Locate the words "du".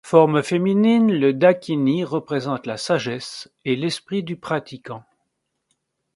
4.23-4.35